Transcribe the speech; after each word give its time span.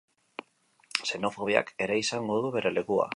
Xenofobiak 1.09 1.71
ere 1.87 1.99
izango 2.05 2.39
du 2.47 2.53
bere 2.57 2.73
lekua. 2.79 3.07